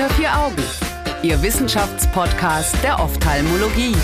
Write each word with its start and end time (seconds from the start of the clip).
Unter 0.00 0.14
vier 0.14 0.34
Augen, 0.34 0.62
Ihr 1.22 1.42
Wissenschaftspodcast 1.42 2.82
der 2.82 2.98
Ophthalmologie. 3.00 3.94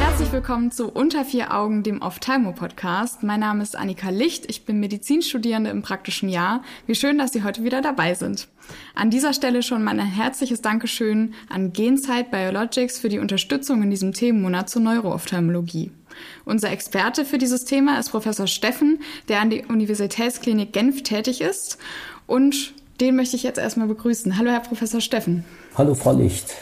Herzlich 0.00 0.32
willkommen 0.32 0.72
zu 0.72 0.90
Unter 0.90 1.24
vier 1.24 1.54
Augen, 1.54 1.84
dem 1.84 2.02
Ophthalmo-Podcast. 2.02 3.22
Mein 3.22 3.38
Name 3.38 3.62
ist 3.62 3.76
Annika 3.76 4.08
Licht, 4.10 4.50
ich 4.50 4.64
bin 4.64 4.80
Medizinstudierende 4.80 5.70
im 5.70 5.82
praktischen 5.82 6.28
Jahr. 6.28 6.64
Wie 6.88 6.96
schön, 6.96 7.18
dass 7.18 7.32
Sie 7.32 7.44
heute 7.44 7.62
wieder 7.62 7.82
dabei 7.82 8.14
sind. 8.14 8.48
An 8.96 9.10
dieser 9.10 9.32
Stelle 9.32 9.62
schon 9.62 9.84
mal 9.84 10.00
ein 10.00 10.04
herzliches 10.04 10.60
Dankeschön 10.60 11.34
an 11.48 11.72
Genside 11.72 12.26
Biologics 12.32 12.98
für 12.98 13.10
die 13.10 13.20
Unterstützung 13.20 13.80
in 13.84 13.90
diesem 13.90 14.12
Themenmonat 14.12 14.68
zur 14.68 14.82
Neuroophthalmologie. 14.82 15.92
Unser 16.44 16.70
Experte 16.70 17.24
für 17.24 17.38
dieses 17.38 17.64
Thema 17.64 17.98
ist 17.98 18.10
Professor 18.10 18.46
Steffen, 18.46 19.00
der 19.28 19.40
an 19.40 19.50
der 19.50 19.68
Universitätsklinik 19.68 20.72
Genf 20.72 21.02
tätig 21.02 21.40
ist. 21.40 21.78
Und 22.26 22.74
den 23.00 23.16
möchte 23.16 23.36
ich 23.36 23.42
jetzt 23.42 23.58
erstmal 23.58 23.88
begrüßen. 23.88 24.38
Hallo, 24.38 24.50
Herr 24.50 24.60
Professor 24.60 25.00
Steffen. 25.00 25.44
Hallo, 25.76 25.94
Frau 25.94 26.12
Licht. 26.12 26.54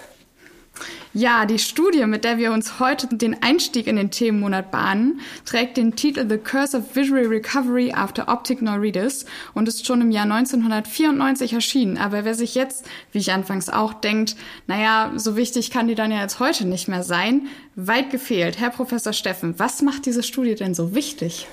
Ja, 1.15 1.45
die 1.45 1.59
Studie, 1.59 2.07
mit 2.07 2.25
der 2.25 2.38
wir 2.38 2.52
uns 2.52 2.80
heute 2.80 3.07
den 3.07 3.43
Einstieg 3.43 3.87
in 3.87 3.97
den 3.97 4.11
Themenmonat 4.11 4.71
bahnen, 4.71 5.21
trägt 5.45 5.77
den 5.77 5.95
Titel 5.95 6.27
The 6.27 6.38
Curse 6.38 6.79
of 6.79 6.97
Visual 6.97 7.27
Recovery 7.27 7.93
After 7.93 8.29
Optic 8.29 8.62
Neuritis 8.62 9.27
und 9.52 9.69
ist 9.69 9.87
schon 9.87 10.01
im 10.01 10.11
Jahr 10.11 10.25
1994 10.25 11.52
erschienen. 11.52 11.99
Aber 11.99 12.24
wer 12.24 12.35
sich 12.35 12.55
jetzt, 12.55 12.87
wie 13.13 13.19
ich 13.19 13.30
anfangs 13.30 13.69
auch 13.69 13.93
denkt, 13.93 14.37
naja, 14.66 15.13
so 15.16 15.37
wichtig 15.37 15.71
kann 15.71 15.87
die 15.87 15.95
dann 15.95 16.13
ja 16.13 16.23
jetzt 16.23 16.41
heute 16.41 16.66
nicht 16.66 16.88
mehr 16.88 17.02
sein, 17.02 17.47
weit 17.77 18.09
gefehlt. 18.09 18.59
Herr 18.59 18.71
Professor 18.71 19.13
Steffen, 19.13 19.59
was 19.59 19.83
macht 19.83 20.07
diese 20.07 20.23
Studie 20.23 20.55
denn 20.55 20.74
so 20.74 20.95
wichtig? 20.95 21.47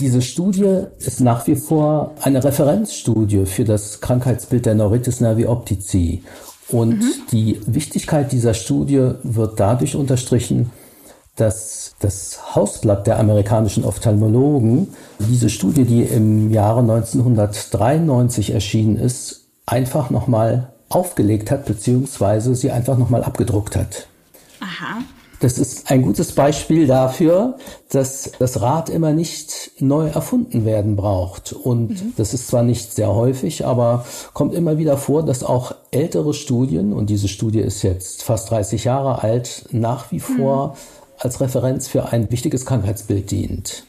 Diese 0.00 0.22
Studie 0.22 0.84
ist 0.98 1.20
nach 1.20 1.46
wie 1.48 1.56
vor 1.56 2.14
eine 2.22 2.42
Referenzstudie 2.44 3.46
für 3.46 3.64
das 3.64 4.00
Krankheitsbild 4.00 4.64
der 4.66 4.76
Neuritis 4.76 5.20
nervi 5.20 5.46
optici 5.46 6.22
und 6.68 7.00
mhm. 7.00 7.12
die 7.32 7.60
Wichtigkeit 7.66 8.30
dieser 8.30 8.54
Studie 8.54 9.12
wird 9.24 9.58
dadurch 9.58 9.96
unterstrichen, 9.96 10.70
dass 11.34 11.94
das 11.98 12.54
Hausblatt 12.54 13.06
der 13.08 13.18
amerikanischen 13.18 13.84
Ophthalmologen 13.84 14.88
diese 15.18 15.50
Studie, 15.50 15.84
die 15.84 16.02
im 16.02 16.52
Jahre 16.52 16.80
1993 16.80 18.50
erschienen 18.50 18.96
ist, 18.96 19.46
einfach 19.66 20.10
nochmal 20.10 20.72
aufgelegt 20.88 21.50
hat, 21.50 21.64
beziehungsweise 21.66 22.54
sie 22.54 22.70
einfach 22.70 22.98
nochmal 22.98 23.24
abgedruckt 23.24 23.74
hat. 23.74 24.06
Aha. 24.60 24.98
Das 25.40 25.56
ist 25.56 25.88
ein 25.90 26.02
gutes 26.02 26.32
Beispiel 26.32 26.88
dafür, 26.88 27.58
dass 27.90 28.32
das 28.40 28.60
Rad 28.60 28.88
immer 28.88 29.12
nicht 29.12 29.70
neu 29.78 30.08
erfunden 30.08 30.64
werden 30.64 30.96
braucht. 30.96 31.52
Und 31.52 31.90
mhm. 31.90 32.12
das 32.16 32.34
ist 32.34 32.48
zwar 32.48 32.64
nicht 32.64 32.92
sehr 32.92 33.14
häufig, 33.14 33.64
aber 33.64 34.04
kommt 34.32 34.52
immer 34.52 34.78
wieder 34.78 34.96
vor, 34.96 35.24
dass 35.24 35.44
auch 35.44 35.74
ältere 35.92 36.34
Studien, 36.34 36.92
und 36.92 37.08
diese 37.08 37.28
Studie 37.28 37.60
ist 37.60 37.82
jetzt 37.82 38.24
fast 38.24 38.50
30 38.50 38.84
Jahre 38.84 39.22
alt, 39.22 39.66
nach 39.70 40.10
wie 40.10 40.20
vor 40.20 40.68
mhm. 40.68 40.72
als 41.18 41.40
Referenz 41.40 41.86
für 41.86 42.06
ein 42.10 42.30
wichtiges 42.32 42.66
Krankheitsbild 42.66 43.30
dient. 43.30 43.84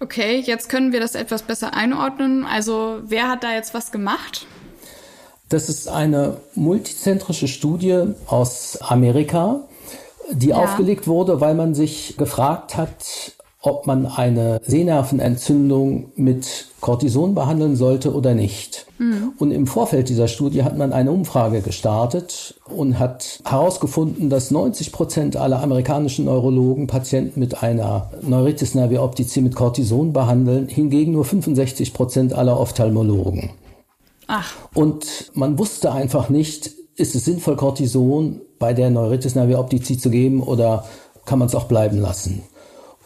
Okay, 0.00 0.42
jetzt 0.44 0.68
können 0.68 0.92
wir 0.92 1.00
das 1.00 1.14
etwas 1.14 1.42
besser 1.42 1.74
einordnen. 1.74 2.44
Also 2.44 2.98
wer 3.06 3.28
hat 3.28 3.44
da 3.44 3.52
jetzt 3.52 3.74
was 3.74 3.92
gemacht? 3.92 4.46
Das 5.48 5.68
ist 5.68 5.88
eine 5.88 6.38
multizentrische 6.54 7.48
Studie 7.48 8.02
aus 8.26 8.78
Amerika 8.80 9.60
die 10.32 10.48
ja. 10.48 10.56
aufgelegt 10.56 11.06
wurde, 11.06 11.40
weil 11.40 11.54
man 11.54 11.74
sich 11.74 12.16
gefragt 12.16 12.76
hat, 12.76 13.36
ob 13.66 13.86
man 13.86 14.06
eine 14.06 14.60
Sehnervenentzündung 14.64 16.12
mit 16.14 16.66
Cortison 16.80 17.34
behandeln 17.34 17.74
sollte 17.74 18.14
oder 18.14 18.34
nicht. 18.34 18.86
Mhm. 18.98 19.32
Und 19.38 19.50
im 19.50 19.66
Vorfeld 19.66 20.08
dieser 20.08 20.28
Studie 20.28 20.62
hat 20.62 20.78
man 20.78 20.92
eine 20.92 21.10
Umfrage 21.10 21.62
gestartet 21.62 22.54
und 22.68 22.98
hat 23.00 23.40
herausgefunden, 23.44 24.30
dass 24.30 24.52
90 24.52 24.92
Prozent 24.92 25.36
aller 25.36 25.62
amerikanischen 25.62 26.26
Neurologen 26.26 26.86
Patienten 26.86 27.40
mit 27.40 27.62
einer 27.62 28.10
Neuritis 28.22 28.74
nervi 28.74 28.98
optici 28.98 29.40
mit 29.40 29.56
Cortison 29.56 30.12
behandeln, 30.12 30.68
hingegen 30.68 31.12
nur 31.12 31.24
65 31.24 31.92
Prozent 31.92 32.34
aller 32.34 32.60
Ophthalmologen. 32.60 33.50
Ach. 34.28 34.54
Und 34.74 35.30
man 35.34 35.58
wusste 35.58 35.92
einfach 35.92 36.28
nicht, 36.28 36.72
ist 36.96 37.14
es 37.14 37.24
sinnvoll, 37.24 37.56
Cortison 37.56 38.40
bei 38.58 38.72
der 38.72 38.90
Neuritis 38.90 39.34
nervi 39.34 39.54
optici 39.54 39.98
zu 39.98 40.10
geben 40.10 40.42
oder 40.42 40.84
kann 41.24 41.38
man 41.38 41.48
es 41.48 41.54
auch 41.54 41.64
bleiben 41.64 41.98
lassen? 41.98 42.42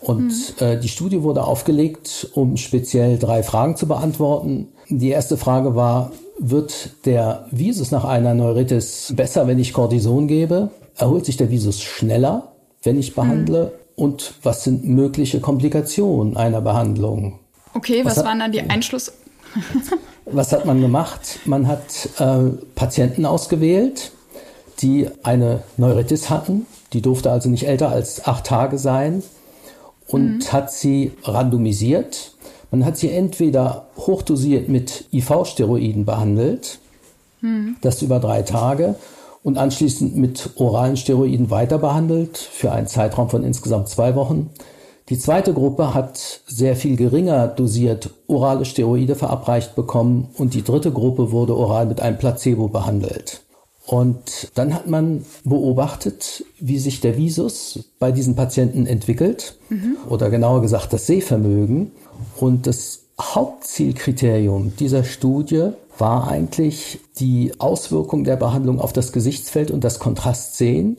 Und 0.00 0.28
mhm. 0.28 0.64
äh, 0.64 0.78
die 0.78 0.88
Studie 0.88 1.22
wurde 1.22 1.44
aufgelegt, 1.44 2.28
um 2.34 2.56
speziell 2.56 3.18
drei 3.18 3.42
Fragen 3.42 3.76
zu 3.76 3.86
beantworten. 3.86 4.68
Die 4.88 5.10
erste 5.10 5.36
Frage 5.36 5.74
war, 5.74 6.12
wird 6.38 7.04
der 7.04 7.46
Visus 7.50 7.90
nach 7.90 8.04
einer 8.04 8.34
Neuritis 8.34 9.12
besser, 9.14 9.46
wenn 9.46 9.58
ich 9.58 9.72
Cortison 9.72 10.26
gebe? 10.26 10.70
Erholt 10.96 11.26
sich 11.26 11.36
der 11.36 11.50
Visus 11.50 11.82
schneller, 11.82 12.52
wenn 12.82 12.98
ich 12.98 13.14
behandle? 13.14 13.64
Mhm. 13.64 14.04
Und 14.04 14.34
was 14.42 14.64
sind 14.64 14.84
mögliche 14.84 15.40
Komplikationen 15.40 16.36
einer 16.36 16.62
Behandlung? 16.62 17.38
Okay, 17.74 18.02
was, 18.04 18.16
was 18.16 18.24
waren 18.24 18.38
dann 18.38 18.52
die 18.52 18.62
Einschluss? 18.62 19.12
was 20.32 20.52
hat 20.52 20.64
man 20.64 20.80
gemacht? 20.80 21.40
Man 21.44 21.66
hat 21.66 22.08
äh, 22.18 22.50
Patienten 22.74 23.26
ausgewählt, 23.26 24.12
die 24.80 25.08
eine 25.22 25.62
Neuritis 25.76 26.30
hatten. 26.30 26.66
Die 26.92 27.02
durfte 27.02 27.30
also 27.30 27.48
nicht 27.48 27.66
älter 27.66 27.90
als 27.90 28.26
acht 28.26 28.46
Tage 28.46 28.78
sein 28.78 29.22
und 30.08 30.38
mhm. 30.38 30.52
hat 30.52 30.72
sie 30.72 31.12
randomisiert. 31.22 32.32
Man 32.70 32.84
hat 32.84 32.96
sie 32.96 33.10
entweder 33.10 33.86
hochdosiert 33.96 34.68
mit 34.68 35.06
IV-Steroiden 35.12 36.04
behandelt, 36.04 36.78
mhm. 37.40 37.76
das 37.80 38.02
über 38.02 38.20
drei 38.20 38.42
Tage, 38.42 38.94
und 39.42 39.56
anschließend 39.56 40.16
mit 40.16 40.50
oralen 40.56 40.96
Steroiden 40.96 41.50
weiter 41.50 41.78
behandelt 41.78 42.36
für 42.36 42.72
einen 42.72 42.86
Zeitraum 42.86 43.30
von 43.30 43.42
insgesamt 43.42 43.88
zwei 43.88 44.14
Wochen. 44.14 44.50
Die 45.10 45.18
zweite 45.18 45.52
Gruppe 45.52 45.92
hat 45.92 46.40
sehr 46.46 46.76
viel 46.76 46.94
geringer 46.94 47.48
dosiert 47.48 48.10
orale 48.28 48.64
Steroide 48.64 49.16
verabreicht 49.16 49.74
bekommen 49.74 50.28
und 50.38 50.54
die 50.54 50.62
dritte 50.62 50.92
Gruppe 50.92 51.32
wurde 51.32 51.56
oral 51.56 51.86
mit 51.86 52.00
einem 52.00 52.16
Placebo 52.16 52.68
behandelt. 52.68 53.42
Und 53.86 54.52
dann 54.54 54.72
hat 54.72 54.88
man 54.88 55.24
beobachtet, 55.42 56.44
wie 56.60 56.78
sich 56.78 57.00
der 57.00 57.16
Visus 57.16 57.90
bei 57.98 58.12
diesen 58.12 58.36
Patienten 58.36 58.86
entwickelt 58.86 59.56
mhm. 59.68 59.96
oder 60.08 60.30
genauer 60.30 60.62
gesagt 60.62 60.92
das 60.92 61.08
Sehvermögen. 61.08 61.90
Und 62.36 62.68
das 62.68 63.00
Hauptzielkriterium 63.20 64.76
dieser 64.78 65.02
Studie 65.02 65.70
war 65.98 66.28
eigentlich 66.28 67.00
die 67.18 67.52
Auswirkung 67.58 68.22
der 68.22 68.36
Behandlung 68.36 68.80
auf 68.80 68.92
das 68.92 69.12
Gesichtsfeld 69.12 69.72
und 69.72 69.82
das 69.82 69.98
Kontrastsehen. 69.98 70.98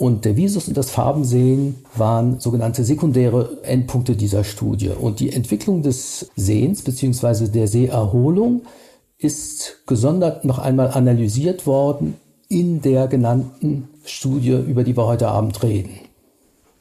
Und 0.00 0.24
der 0.24 0.34
Visus 0.34 0.66
und 0.66 0.78
das 0.78 0.90
Farbensehen 0.90 1.84
waren 1.94 2.40
sogenannte 2.40 2.84
sekundäre 2.84 3.58
Endpunkte 3.64 4.16
dieser 4.16 4.44
Studie. 4.44 4.88
Und 4.88 5.20
die 5.20 5.30
Entwicklung 5.30 5.82
des 5.82 6.30
Sehens 6.36 6.80
bzw. 6.80 7.48
der 7.48 7.68
Seherholung 7.68 8.62
ist 9.18 9.82
gesondert 9.86 10.46
noch 10.46 10.58
einmal 10.58 10.92
analysiert 10.92 11.66
worden 11.66 12.14
in 12.48 12.80
der 12.80 13.08
genannten 13.08 13.90
Studie, 14.06 14.52
über 14.66 14.84
die 14.84 14.96
wir 14.96 15.04
heute 15.04 15.28
Abend 15.28 15.62
reden. 15.62 15.98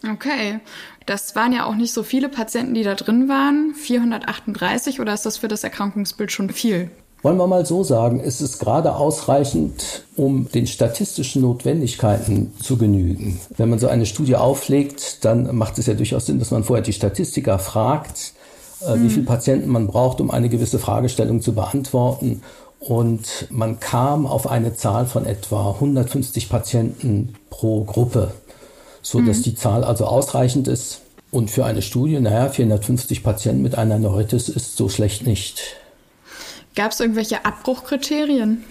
Okay, 0.10 0.62
das 1.06 1.36
waren 1.36 1.52
ja 1.52 1.66
auch 1.66 1.76
nicht 1.76 1.92
so 1.92 2.04
viele 2.04 2.30
Patienten, 2.30 2.74
die 2.74 2.84
da 2.84 2.96
drin 2.96 3.28
waren, 3.28 3.76
438 3.76 5.02
oder 5.02 5.14
ist 5.14 5.26
das 5.26 5.36
für 5.36 5.50
das 5.50 5.66
Erkrankungsbild 5.66 6.32
schon 6.32 6.52
viel? 6.52 6.90
Wollen 7.22 7.38
wir 7.38 7.48
mal 7.48 7.66
so 7.66 7.84
sagen, 7.84 8.22
es 8.24 8.40
ist 8.40 8.60
gerade 8.60 8.96
ausreichend, 8.96 10.04
um 10.16 10.50
den 10.52 10.68
statistischen 10.68 11.42
Notwendigkeiten 11.42 12.54
zu 12.62 12.78
genügen. 12.78 13.40
Wenn 13.58 13.70
man 13.70 13.80
so 13.80 13.88
eine 13.88 14.06
Studie 14.06 14.38
auflegt, 14.38 15.26
dann 15.26 15.56
macht 15.56 15.78
es 15.80 15.88
ja 15.88 15.96
durchaus 15.96 16.28
Sinn, 16.28 16.40
dass 16.40 16.52
man 16.52 16.64
vorher 16.64 16.84
die 16.84 16.94
Statistiker 16.94 17.60
fragt, 17.60 18.34
äh, 18.82 18.94
hm. 18.94 19.04
wie 19.04 19.10
viele 19.10 19.26
Patienten 19.26 19.70
man 19.70 19.88
braucht, 19.88 20.22
um 20.22 20.32
eine 20.32 20.48
gewisse 20.48 20.80
Fragestellung 20.80 21.42
zu 21.42 21.54
beantworten 21.54 22.42
und 22.80 23.48
man 23.50 23.80
kam 23.80 24.26
auf 24.26 24.50
eine 24.50 24.76
Zahl 24.76 25.06
von 25.06 25.26
etwa 25.26 25.72
150 25.72 26.50
Patienten 26.50 27.36
pro 27.50 27.84
Gruppe, 27.84 28.32
so 29.02 29.22
dass 29.22 29.40
mhm. 29.40 29.44
die 29.44 29.56
Zahl 29.56 29.84
also 29.84 30.06
ausreichend 30.06 30.68
ist. 30.68 31.02
Und 31.32 31.52
für 31.52 31.66
eine 31.66 31.82
Studie, 31.82 32.20
naja, 32.20 32.50
450 32.50 33.24
Patienten 33.24 33.62
mit 33.62 33.76
einer 33.76 34.00
Neuritis 34.00 34.50
ist 34.50 34.78
so 34.78 34.90
schlecht 34.90 35.28
nicht. 35.28 35.76
Gab 36.80 36.94
es 36.94 37.02
irgendwelche 37.02 37.44
Abbruchkriterien? 37.44 38.64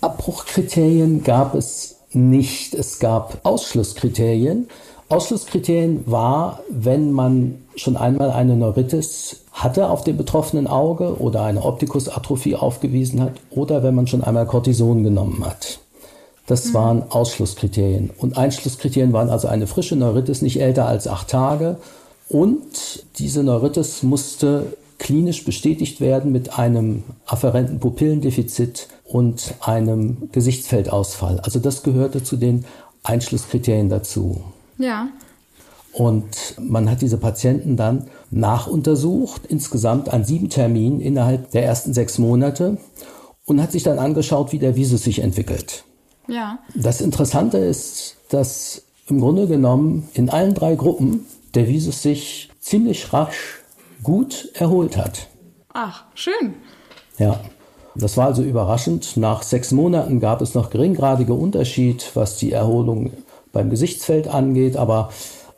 Abbruchkriterien 0.00 1.22
gab 1.22 1.54
es 1.54 1.96
nicht. 2.14 2.72
Es 2.72 3.00
gab 3.00 3.40
Ausschlusskriterien. 3.42 4.68
Ausschlusskriterien 5.10 6.04
war, 6.06 6.60
wenn 6.70 7.12
man 7.12 7.58
schon 7.76 7.98
einmal 7.98 8.30
eine 8.30 8.56
Neuritis 8.56 9.42
hatte 9.52 9.90
auf 9.90 10.04
dem 10.04 10.16
betroffenen 10.16 10.66
Auge 10.66 11.20
oder 11.20 11.42
eine 11.42 11.62
Optikusatrophie 11.62 12.56
aufgewiesen 12.56 13.20
hat 13.20 13.34
oder 13.50 13.82
wenn 13.82 13.94
man 13.94 14.06
schon 14.06 14.24
einmal 14.24 14.46
Cortison 14.46 15.04
genommen 15.04 15.44
hat. 15.44 15.80
Das 16.46 16.68
mhm. 16.68 16.74
waren 16.74 17.02
Ausschlusskriterien. 17.10 18.08
Und 18.16 18.38
Einschlusskriterien 18.38 19.12
waren 19.12 19.28
also 19.28 19.48
eine 19.48 19.66
frische 19.66 19.96
Neuritis 19.96 20.40
nicht 20.40 20.62
älter 20.62 20.86
als 20.86 21.06
acht 21.06 21.28
Tage 21.28 21.76
und 22.30 23.04
diese 23.18 23.42
Neuritis 23.42 24.02
musste 24.02 24.78
klinisch 25.02 25.44
bestätigt 25.44 26.00
werden 26.00 26.30
mit 26.30 26.60
einem 26.60 27.02
afferenten 27.26 27.80
Pupillendefizit 27.80 28.86
und 29.04 29.54
einem 29.60 30.28
Gesichtsfeldausfall. 30.30 31.40
Also 31.40 31.58
das 31.58 31.82
gehörte 31.82 32.22
zu 32.22 32.36
den 32.36 32.66
Einschlusskriterien 33.02 33.88
dazu. 33.88 34.42
Ja. 34.78 35.08
Und 35.92 36.54
man 36.60 36.88
hat 36.88 37.02
diese 37.02 37.18
Patienten 37.18 37.76
dann 37.76 38.06
nachuntersucht, 38.30 39.44
insgesamt 39.46 40.08
an 40.08 40.24
sieben 40.24 40.50
Terminen 40.50 41.00
innerhalb 41.00 41.50
der 41.50 41.64
ersten 41.64 41.92
sechs 41.92 42.18
Monate 42.18 42.78
und 43.44 43.60
hat 43.60 43.72
sich 43.72 43.82
dann 43.82 43.98
angeschaut, 43.98 44.52
wie 44.52 44.60
der 44.60 44.76
Visus 44.76 45.02
sich 45.02 45.18
entwickelt. 45.18 45.82
Ja. 46.28 46.60
Das 46.76 47.00
Interessante 47.00 47.58
ist, 47.58 48.18
dass 48.28 48.82
im 49.08 49.20
Grunde 49.20 49.48
genommen 49.48 50.08
in 50.14 50.30
allen 50.30 50.54
drei 50.54 50.76
Gruppen 50.76 51.26
der 51.56 51.66
Visus 51.66 52.02
sich 52.02 52.50
ziemlich 52.60 53.12
rasch 53.12 53.61
gut 54.02 54.50
erholt 54.54 54.96
hat. 54.96 55.28
Ach, 55.72 56.04
schön. 56.14 56.54
Ja. 57.18 57.40
Das 57.94 58.16
war 58.16 58.26
also 58.26 58.42
überraschend. 58.42 59.18
Nach 59.18 59.42
sechs 59.42 59.70
Monaten 59.70 60.18
gab 60.18 60.40
es 60.40 60.54
noch 60.54 60.70
geringgradige 60.70 61.34
Unterschied, 61.34 62.10
was 62.14 62.38
die 62.38 62.52
Erholung 62.52 63.12
beim 63.52 63.68
Gesichtsfeld 63.68 64.28
angeht, 64.28 64.76
aber 64.76 65.10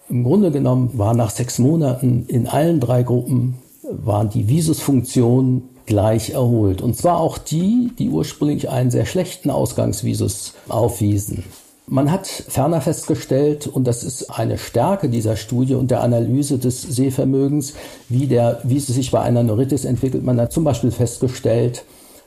im 0.08 0.24
Grunde 0.24 0.50
genommen 0.50 0.90
war 0.94 1.14
nach 1.14 1.30
sechs 1.30 1.58
Monaten 1.58 2.24
in 2.26 2.48
allen 2.48 2.80
drei 2.80 3.04
Gruppen 3.04 3.58
waren 3.88 4.30
die 4.30 4.48
Visusfunktionen 4.48 5.68
gleich 5.86 6.30
erholt. 6.30 6.82
Und 6.82 6.96
zwar 6.96 7.18
auch 7.18 7.38
die, 7.38 7.92
die 7.98 8.08
ursprünglich 8.08 8.68
einen 8.68 8.90
sehr 8.90 9.06
schlechten 9.06 9.50
Ausgangsvisus 9.50 10.54
aufwiesen. 10.68 11.44
Man 11.86 12.10
hat 12.10 12.26
ferner 12.26 12.80
festgestellt, 12.80 13.66
und 13.66 13.86
das 13.86 14.04
ist 14.04 14.30
eine 14.30 14.56
Stärke 14.56 15.10
dieser 15.10 15.36
Studie 15.36 15.74
und 15.74 15.90
der 15.90 16.02
Analyse 16.02 16.58
des 16.58 16.80
Sehvermögens, 16.80 17.74
wie, 18.08 18.26
der, 18.26 18.60
wie 18.64 18.78
es 18.78 18.86
sich 18.86 19.10
bei 19.10 19.20
einer 19.20 19.42
Neuritis 19.42 19.84
entwickelt. 19.84 20.24
Man 20.24 20.40
hat 20.40 20.50
zum 20.50 20.64
Beispiel 20.64 20.90
festgestellt, 20.90 21.84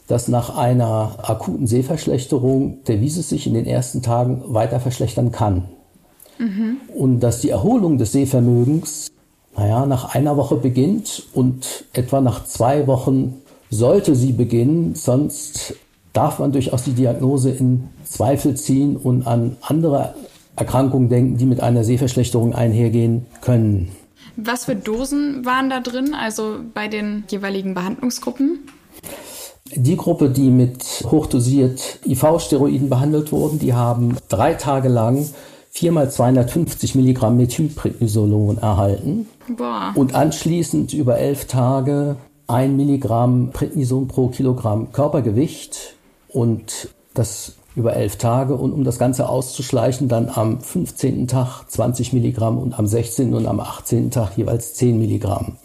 dass 0.07 0.27
nach 0.27 0.55
einer 0.55 1.17
akuten 1.23 1.65
Sehverschlechterung 1.65 2.83
der 2.85 3.01
Visus 3.01 3.29
sich 3.29 3.47
in 3.47 3.55
den 3.55 3.65
ersten 3.65 4.03
Tagen 4.03 4.43
weiter 4.45 4.79
verschlechtern 4.79 5.31
kann. 5.31 5.65
Mhm. 6.37 6.77
Und 6.95 7.19
dass 7.21 7.41
die 7.41 7.49
Erholung 7.49 7.97
des 7.97 8.11
Sehvermögens, 8.11 9.09
naja, 9.55 9.87
nach 9.87 10.13
einer 10.13 10.37
Woche 10.37 10.55
beginnt 10.55 11.23
und 11.33 11.85
etwa 11.93 12.21
nach 12.21 12.45
zwei 12.45 12.85
Wochen 12.85 13.41
sollte 13.69 14.15
sie 14.15 14.33
beginnen, 14.33 14.93
sonst 14.95 15.73
darf 16.17 16.39
man 16.39 16.51
durchaus 16.51 16.83
die 16.83 16.93
Diagnose 16.93 17.51
in 17.51 17.89
Zweifel 18.03 18.55
ziehen 18.55 18.97
und 18.97 19.27
an 19.27 19.55
andere 19.61 20.15
Erkrankungen 20.55 21.09
denken, 21.09 21.37
die 21.37 21.45
mit 21.45 21.61
einer 21.61 21.83
Sehverschlechterung 21.83 22.55
einhergehen 22.55 23.27
können. 23.41 23.89
Was 24.35 24.65
für 24.65 24.75
Dosen 24.75 25.45
waren 25.45 25.69
da 25.69 25.79
drin, 25.79 26.15
also 26.15 26.55
bei 26.73 26.87
den 26.87 27.25
jeweiligen 27.29 27.75
Behandlungsgruppen? 27.75 28.61
Die 29.75 29.95
Gruppe, 29.95 30.31
die 30.31 30.49
mit 30.49 30.83
hochdosiert 31.05 31.99
IV-Steroiden 32.03 32.89
behandelt 32.89 33.31
wurden, 33.31 33.59
die 33.59 33.73
haben 33.73 34.17
drei 34.27 34.55
Tage 34.55 34.89
lang 34.89 35.27
4 35.71 35.91
mal 35.91 36.09
250 36.09 36.95
Milligramm 36.95 37.37
Methylprednisolon 37.37 38.57
erhalten 38.57 39.27
Boah. 39.55 39.91
und 39.93 40.15
anschließend 40.15 40.93
über 40.93 41.19
elf 41.19 41.45
Tage 41.45 42.15
1 42.47 42.75
Milligramm 42.75 43.51
Prednison 43.51 44.07
pro 44.07 44.29
Kilogramm 44.29 44.91
Körpergewicht 44.91 45.96
und 46.37 46.89
das 47.15 47.53
über 47.75 47.95
elf 47.95 48.17
Tage 48.17 48.55
und 48.55 48.73
um 48.73 48.83
das 48.83 48.99
Ganze 48.99 49.27
auszuschleichen, 49.27 50.07
dann 50.07 50.29
am 50.29 50.61
15. 50.61 51.27
Tag 51.27 51.63
20 51.67 52.13
Milligramm 52.13 52.59
und 52.59 52.77
am 52.77 52.85
16. 52.85 53.33
und 53.33 53.47
am 53.47 53.59
18. 53.59 54.11
Tag 54.11 54.37
jeweils 54.37 54.75
10 54.75 54.99
Milligramm. 54.99 55.57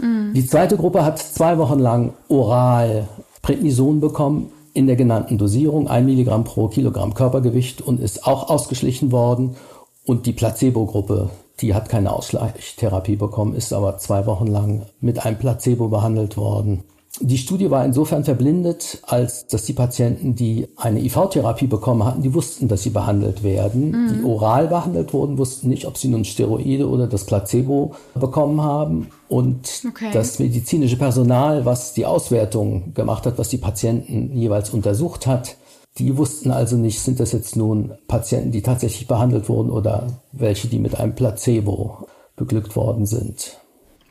Mhm. 0.00 0.32
Die 0.34 0.44
zweite 0.44 0.76
Gruppe 0.76 1.04
hat 1.04 1.20
zwei 1.20 1.58
Wochen 1.58 1.78
lang 1.78 2.12
oral 2.28 3.08
Prednison 3.40 4.00
bekommen 4.00 4.52
in 4.74 4.88
der 4.88 4.96
genannten 4.96 5.38
Dosierung, 5.38 5.88
1 5.88 6.06
Milligramm 6.06 6.42
pro 6.42 6.68
Kilogramm 6.68 7.14
Körpergewicht 7.14 7.80
und 7.80 8.00
ist 8.00 8.26
auch 8.26 8.50
ausgeschlichen 8.50 9.12
worden. 9.12 9.56
Und 10.04 10.26
die 10.26 10.32
Placebo-Gruppe, 10.32 11.30
die 11.60 11.74
hat 11.74 11.88
keine 11.88 12.12
Ausschleichtherapie 12.12 13.16
bekommen, 13.16 13.54
ist 13.54 13.72
aber 13.72 13.98
zwei 13.98 14.26
Wochen 14.26 14.48
lang 14.48 14.86
mit 15.00 15.24
einem 15.24 15.38
Placebo 15.38 15.88
behandelt 15.88 16.36
worden. 16.36 16.82
Die 17.18 17.38
Studie 17.38 17.70
war 17.70 17.84
insofern 17.84 18.22
verblindet, 18.22 18.98
als 19.02 19.48
dass 19.48 19.64
die 19.64 19.72
Patienten, 19.72 20.36
die 20.36 20.68
eine 20.76 21.00
IV-Therapie 21.00 21.66
bekommen 21.66 22.04
hatten, 22.04 22.22
die 22.22 22.34
wussten, 22.34 22.68
dass 22.68 22.84
sie 22.84 22.90
behandelt 22.90 23.42
werden. 23.42 23.90
Mhm. 23.90 24.14
Die 24.14 24.24
oral 24.24 24.68
behandelt 24.68 25.12
wurden, 25.12 25.36
wussten 25.36 25.68
nicht, 25.68 25.86
ob 25.86 25.98
sie 25.98 26.08
nun 26.08 26.24
Steroide 26.24 26.88
oder 26.88 27.08
das 27.08 27.24
Placebo 27.24 27.96
bekommen 28.14 28.62
haben. 28.62 29.08
Und 29.28 29.82
okay. 29.88 30.10
das 30.12 30.38
medizinische 30.38 30.96
Personal, 30.96 31.64
was 31.64 31.94
die 31.94 32.06
Auswertung 32.06 32.94
gemacht 32.94 33.26
hat, 33.26 33.38
was 33.38 33.48
die 33.48 33.58
Patienten 33.58 34.36
jeweils 34.36 34.70
untersucht 34.70 35.26
hat, 35.26 35.56
die 35.98 36.16
wussten 36.16 36.52
also 36.52 36.76
nicht, 36.76 37.00
sind 37.00 37.18
das 37.18 37.32
jetzt 37.32 37.56
nun 37.56 37.92
Patienten, 38.06 38.52
die 38.52 38.62
tatsächlich 38.62 39.08
behandelt 39.08 39.48
wurden 39.48 39.70
oder 39.70 40.06
welche, 40.30 40.68
die 40.68 40.78
mit 40.78 40.98
einem 40.98 41.16
Placebo 41.16 42.06
beglückt 42.36 42.76
worden 42.76 43.06
sind. 43.06 43.58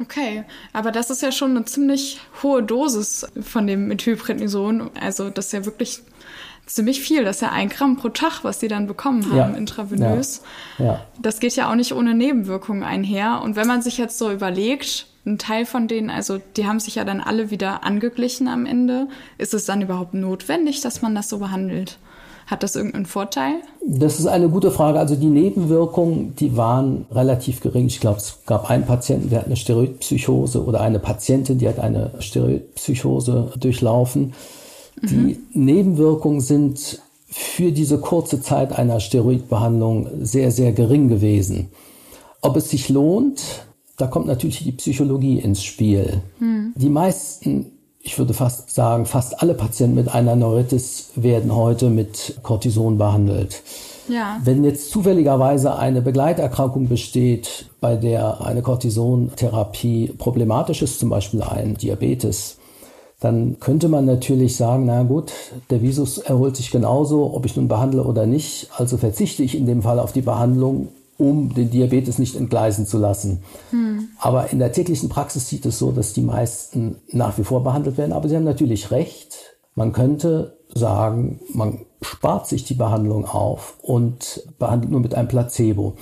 Okay, 0.01 0.45
aber 0.71 0.91
das 0.91 1.09
ist 1.09 1.21
ja 1.21 1.31
schon 1.31 1.51
eine 1.51 1.65
ziemlich 1.65 2.19
hohe 2.41 2.63
Dosis 2.63 3.27
von 3.41 3.67
dem 3.67 3.87
Methylprednison. 3.87 4.91
Also 4.99 5.29
das 5.29 5.47
ist 5.47 5.51
ja 5.51 5.65
wirklich 5.65 6.01
ziemlich 6.65 7.01
viel. 7.01 7.25
Das 7.25 7.37
ist 7.37 7.41
ja 7.41 7.51
ein 7.51 7.69
Gramm 7.69 7.97
pro 7.97 8.09
Tag, 8.09 8.43
was 8.43 8.59
die 8.59 8.69
dann 8.69 8.87
bekommen 8.87 9.25
haben, 9.25 9.37
ja. 9.37 9.57
intravenös. 9.57 10.41
Ja. 10.77 10.85
ja. 10.85 11.05
Das 11.21 11.39
geht 11.39 11.55
ja 11.55 11.69
auch 11.69 11.75
nicht 11.75 11.93
ohne 11.93 12.13
Nebenwirkungen 12.13 12.83
einher. 12.83 13.41
Und 13.43 13.55
wenn 13.55 13.67
man 13.67 13.81
sich 13.81 13.97
jetzt 13.97 14.17
so 14.17 14.31
überlegt, 14.31 15.07
ein 15.25 15.37
Teil 15.37 15.65
von 15.65 15.87
denen, 15.87 16.09
also 16.09 16.39
die 16.55 16.65
haben 16.65 16.79
sich 16.79 16.95
ja 16.95 17.03
dann 17.03 17.19
alle 17.19 17.51
wieder 17.51 17.83
angeglichen 17.83 18.47
am 18.47 18.65
Ende. 18.65 19.07
Ist 19.37 19.53
es 19.53 19.65
dann 19.65 19.81
überhaupt 19.81 20.13
notwendig, 20.13 20.79
dass 20.81 21.01
man 21.01 21.13
das 21.13 21.27
so 21.27 21.39
behandelt? 21.39 21.97
Hat 22.49 22.63
das 22.63 22.75
irgendeinen 22.75 23.05
Vorteil? 23.05 23.61
Das 23.85 24.19
ist 24.19 24.25
eine 24.25 24.49
gute 24.49 24.71
Frage. 24.71 24.97
Also 24.97 25.15
die 25.15 25.27
Nebenwirkungen, 25.27 26.35
die 26.35 26.57
waren 26.57 27.05
relativ 27.11 27.61
gering. 27.61 27.85
Ich 27.85 27.99
glaube, 27.99 28.17
es 28.17 28.39
gab 28.47 28.71
einen 28.71 28.87
Patienten, 28.87 29.29
der 29.29 29.39
hat 29.39 29.45
eine 29.45 29.55
Steroidpsychose 29.55 30.65
oder 30.65 30.81
eine 30.81 30.97
Patientin, 30.97 31.59
die 31.59 31.69
hat 31.69 31.77
eine 31.77 32.11
Steroidpsychose 32.17 33.51
durchlaufen. 33.59 34.33
Mhm. 34.99 35.07
Die 35.07 35.39
Nebenwirkungen 35.53 36.41
sind 36.41 36.99
für 37.27 37.71
diese 37.71 37.99
kurze 37.99 38.41
Zeit 38.41 38.73
einer 38.73 38.99
Steroidbehandlung 38.99 40.25
sehr, 40.25 40.49
sehr 40.49 40.71
gering 40.71 41.07
gewesen. 41.07 41.69
Ob 42.41 42.57
es 42.57 42.71
sich 42.71 42.89
lohnt, 42.89 43.67
da 43.97 44.07
kommt 44.07 44.25
natürlich 44.25 44.63
die 44.63 44.71
Psychologie 44.71 45.37
ins 45.37 45.63
Spiel. 45.63 46.23
Mhm. 46.39 46.73
Die 46.75 46.89
meisten 46.89 47.78
ich 48.01 48.17
würde 48.17 48.33
fast 48.33 48.73
sagen, 48.73 49.05
fast 49.05 49.41
alle 49.41 49.53
Patienten 49.53 49.95
mit 49.95 50.09
einer 50.09 50.35
Neuritis 50.35 51.11
werden 51.15 51.55
heute 51.55 51.89
mit 51.89 52.39
Cortison 52.43 52.97
behandelt. 52.97 53.61
Ja. 54.07 54.39
Wenn 54.43 54.63
jetzt 54.63 54.89
zufälligerweise 54.91 55.77
eine 55.77 56.01
Begleiterkrankung 56.01 56.87
besteht, 56.87 57.69
bei 57.79 57.95
der 57.95 58.41
eine 58.41 58.61
Cortisontherapie 58.61 60.13
problematisch 60.17 60.81
ist, 60.81 60.99
zum 60.99 61.09
Beispiel 61.09 61.43
ein 61.43 61.75
Diabetes, 61.75 62.57
dann 63.19 63.59
könnte 63.59 63.89
man 63.89 64.05
natürlich 64.05 64.55
sagen, 64.55 64.85
na 64.85 65.03
gut, 65.03 65.33
der 65.69 65.81
Visus 65.81 66.17
erholt 66.17 66.55
sich 66.55 66.71
genauso, 66.71 67.33
ob 67.35 67.45
ich 67.45 67.55
nun 67.55 67.67
behandle 67.67 68.03
oder 68.03 68.25
nicht. 68.25 68.69
Also 68.77 68.97
verzichte 68.97 69.43
ich 69.43 69.57
in 69.57 69.65
dem 69.65 69.81
Fall 69.81 69.99
auf 69.99 70.13
die 70.13 70.21
Behandlung 70.21 70.87
um 71.19 71.53
den 71.53 71.69
Diabetes 71.69 72.17
nicht 72.17 72.35
entgleisen 72.35 72.87
zu 72.87 72.97
lassen. 72.97 73.43
Hm. 73.71 74.07
Aber 74.19 74.51
in 74.51 74.59
der 74.59 74.71
täglichen 74.71 75.09
Praxis 75.09 75.49
sieht 75.49 75.65
es 75.65 75.77
so, 75.77 75.91
dass 75.91 76.13
die 76.13 76.21
meisten 76.21 76.95
nach 77.11 77.37
wie 77.37 77.43
vor 77.43 77.61
behandelt 77.63 77.97
werden. 77.97 78.13
Aber 78.13 78.29
Sie 78.29 78.35
haben 78.35 78.45
natürlich 78.45 78.89
recht. 78.89 79.57
Man 79.75 79.91
könnte 79.91 80.57
sagen, 80.73 81.41
man 81.53 81.79
spart 82.01 82.47
sich 82.47 82.63
die 82.63 82.73
Behandlung 82.73 83.25
auf 83.25 83.77
und 83.81 84.43
behandelt 84.57 84.91
nur 84.91 85.01
mit 85.01 85.13
einem 85.13 85.27
Placebo. 85.27 85.95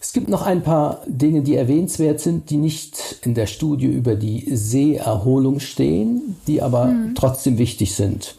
Es 0.00 0.12
gibt 0.12 0.28
noch 0.28 0.42
ein 0.42 0.62
paar 0.62 1.02
Dinge, 1.06 1.42
die 1.42 1.56
erwähnenswert 1.56 2.20
sind, 2.20 2.50
die 2.50 2.56
nicht 2.56 3.18
in 3.22 3.34
der 3.34 3.46
Studie 3.46 3.86
über 3.86 4.14
die 4.14 4.54
Seherholung 4.54 5.58
stehen, 5.60 6.36
die 6.46 6.62
aber 6.62 6.84
hm. 6.84 7.14
trotzdem 7.16 7.58
wichtig 7.58 7.94
sind. 7.94 8.36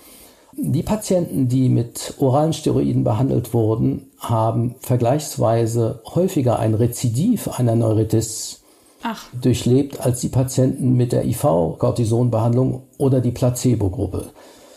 Die 0.64 0.84
Patienten, 0.84 1.48
die 1.48 1.70
mit 1.70 2.14
oralen 2.20 2.54
Steroiden 2.54 3.04
behandelt 3.04 3.52
wurden, 3.52 4.12
haben 4.20 4.76
vergleichsweise 4.80 6.04
häufiger 6.14 6.60
ein 6.60 6.76
Rezidiv 6.76 7.48
einer 7.48 7.76
Neuritis 7.76 8.62
Ach. 9.02 9.26
durchlebt 9.34 10.00
als 10.02 10.22
die 10.22 10.30
Patienten 10.30 10.94
mit 10.94 11.14
der 11.14 11.26
IV-Cortisonbehandlung 11.26 12.84
oder 13.00 13.22
die 13.22 13.32
Placebo-Gruppe. 13.32 14.28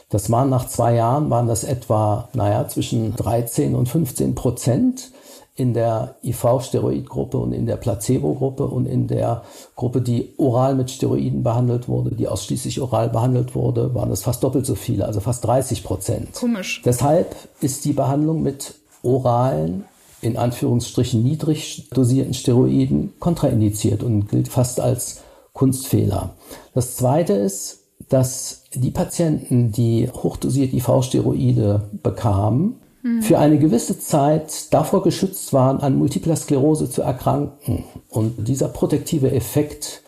Das 0.08 0.30
waren 0.30 0.48
nach 0.48 0.68
zwei 0.68 0.94
Jahren, 0.94 1.28
waren 1.28 1.48
das 1.48 1.64
etwa, 1.64 2.30
naja, 2.32 2.66
zwischen 2.66 3.14
13 3.14 3.74
und 3.74 3.86
15 3.86 4.34
Prozent 4.34 5.10
in 5.56 5.72
der 5.72 6.16
IV-Steroidgruppe 6.24 7.38
und 7.38 7.52
in 7.52 7.66
der 7.66 7.76
Placebo-Gruppe 7.76 8.66
und 8.66 8.86
in 8.86 9.06
der 9.06 9.44
Gruppe, 9.76 10.00
die 10.00 10.34
oral 10.36 10.74
mit 10.74 10.90
Steroiden 10.90 11.44
behandelt 11.44 11.88
wurde, 11.88 12.14
die 12.14 12.26
ausschließlich 12.26 12.80
oral 12.80 13.08
behandelt 13.08 13.54
wurde, 13.54 13.94
waren 13.94 14.10
es 14.10 14.24
fast 14.24 14.42
doppelt 14.42 14.66
so 14.66 14.74
viele, 14.74 15.06
also 15.06 15.20
fast 15.20 15.44
30 15.44 15.84
Prozent. 15.84 16.32
Komisch. 16.34 16.82
Deshalb 16.84 17.36
ist 17.60 17.84
die 17.84 17.92
Behandlung 17.92 18.42
mit 18.42 18.74
oralen, 19.02 19.84
in 20.22 20.36
Anführungsstrichen 20.36 21.22
niedrig 21.22 21.88
dosierten 21.92 22.34
Steroiden 22.34 23.12
kontraindiziert 23.20 24.02
und 24.02 24.28
gilt 24.28 24.48
fast 24.48 24.80
als 24.80 25.20
Kunstfehler. 25.52 26.30
Das 26.74 26.96
zweite 26.96 27.34
ist, 27.34 27.84
dass 28.08 28.64
die 28.74 28.90
Patienten, 28.90 29.70
die 29.70 30.10
hochdosiert 30.10 30.72
IV-Steroide 30.72 31.90
bekamen, 32.02 32.80
mhm. 33.04 33.22
für 33.22 33.38
eine 33.38 33.58
gewisse 33.58 34.00
Zeit 34.00 34.74
davor 34.74 35.04
geschützt 35.04 35.52
waren, 35.52 35.80
an 35.80 35.96
Multipler 35.96 36.34
Sklerose 36.34 36.90
zu 36.90 37.02
erkranken. 37.02 37.84
Und 38.08 38.48
dieser 38.48 38.68
protektive 38.68 39.30
Effekt, 39.30 40.02